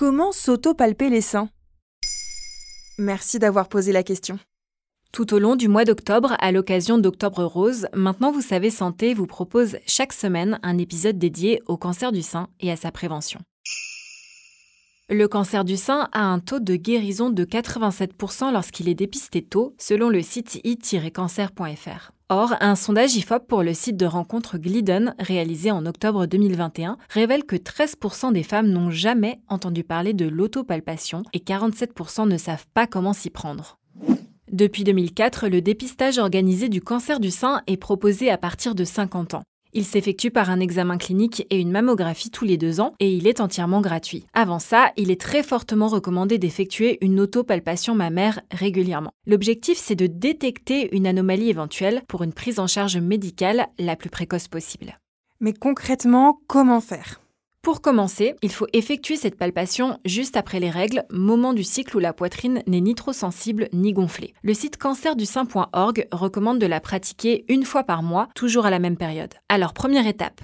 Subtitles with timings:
[0.00, 1.50] Comment s'auto-palper les seins?
[2.96, 4.38] Merci d'avoir posé la question.
[5.12, 9.26] Tout au long du mois d'octobre, à l'occasion d'Octobre Rose, Maintenant Vous savez Santé vous
[9.26, 13.40] propose chaque semaine un épisode dédié au cancer du sein et à sa prévention.
[15.12, 19.74] Le cancer du sein a un taux de guérison de 87% lorsqu'il est dépisté tôt,
[19.76, 22.12] selon le site i-cancer.fr.
[22.28, 27.42] Or, un sondage IFOP pour le site de rencontre Glidden, réalisé en octobre 2021, révèle
[27.42, 32.86] que 13% des femmes n'ont jamais entendu parler de l'autopalpation et 47% ne savent pas
[32.86, 33.78] comment s'y prendre.
[34.52, 39.34] Depuis 2004, le dépistage organisé du cancer du sein est proposé à partir de 50
[39.34, 39.42] ans.
[39.72, 43.28] Il s'effectue par un examen clinique et une mammographie tous les deux ans et il
[43.28, 44.26] est entièrement gratuit.
[44.34, 49.12] Avant ça, il est très fortement recommandé d'effectuer une autopalpation mammaire régulièrement.
[49.26, 54.10] L'objectif, c'est de détecter une anomalie éventuelle pour une prise en charge médicale la plus
[54.10, 54.98] précoce possible.
[55.38, 57.20] Mais concrètement, comment faire?
[57.62, 62.00] Pour commencer, il faut effectuer cette palpation juste après les règles, moment du cycle où
[62.00, 64.32] la poitrine n'est ni trop sensible ni gonflée.
[64.42, 68.96] Le site cancerdusein.org recommande de la pratiquer une fois par mois, toujours à la même
[68.96, 69.34] période.
[69.50, 70.40] Alors, première étape.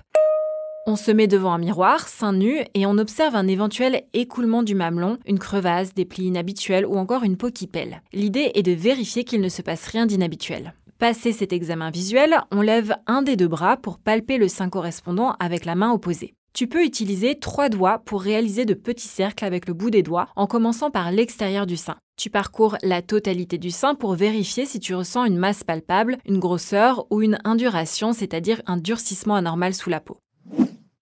[0.87, 4.75] On se met devant un miroir, seins nus, et on observe un éventuel écoulement du
[4.75, 8.03] mamelon, une crevasse, des plis inhabituels ou encore une peau qui pèle.
[8.13, 10.75] L'idée est de vérifier qu'il ne se passe rien d'inhabituel.
[10.99, 15.35] Passé cet examen visuel, on lève un des deux bras pour palper le sein correspondant
[15.41, 16.35] avec la main opposée.
[16.57, 20.29] Tu peux utiliser trois doigts pour réaliser de petits cercles avec le bout des doigts
[20.37, 21.97] en commençant par l'extérieur du sein.
[22.17, 26.39] Tu parcours la totalité du sein pour vérifier si tu ressens une masse palpable, une
[26.39, 30.17] grosseur ou une induration, c'est-à-dire un durcissement anormal sous la peau.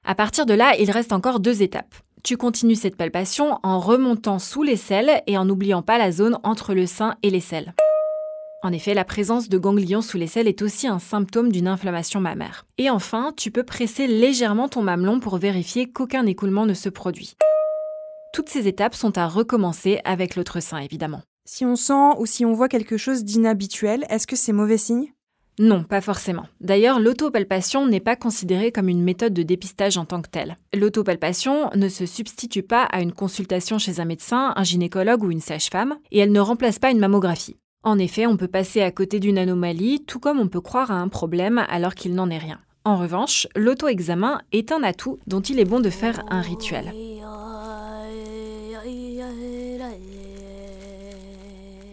[0.04, 1.94] À partir de là, il reste encore deux étapes.
[2.24, 6.36] Tu continues cette palpation en remontant sous les selles et en n'oubliant pas la zone
[6.42, 7.74] entre le sein et les selles.
[8.64, 12.18] En effet, la présence de ganglions sous les selles est aussi un symptôme d'une inflammation
[12.18, 12.64] mammaire.
[12.78, 17.36] Et enfin, tu peux presser légèrement ton mamelon pour vérifier qu'aucun écoulement ne se produit.
[18.32, 21.20] Toutes ces étapes sont à recommencer avec l'autre sein, évidemment.
[21.44, 25.12] Si on sent ou si on voit quelque chose d'inhabituel, est-ce que c'est mauvais signe?
[25.58, 26.46] Non, pas forcément.
[26.62, 30.56] D'ailleurs, l'autopalpation n'est pas considérée comme une méthode de dépistage en tant que telle.
[30.74, 35.42] L'autopalpation ne se substitue pas à une consultation chez un médecin, un gynécologue ou une
[35.42, 37.56] sage-femme, et elle ne remplace pas une mammographie.
[37.84, 40.94] En effet, on peut passer à côté d'une anomalie, tout comme on peut croire à
[40.94, 42.58] un problème alors qu'il n'en est rien.
[42.86, 46.92] En revanche, l'auto-examen est un atout dont il est bon de faire un rituel.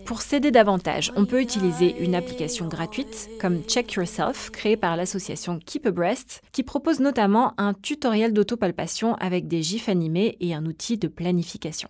[0.05, 5.59] Pour s'aider davantage, on peut utiliser une application gratuite comme Check Yourself, créée par l'association
[5.65, 10.65] Keep a Breast, qui propose notamment un tutoriel d'autopalpation avec des gifs animés et un
[10.65, 11.89] outil de planification.